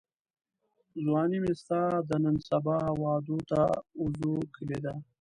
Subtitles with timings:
[1.03, 3.61] ځواني مي ستا د نن سبا وعدو ته
[4.01, 4.93] وزوکلېده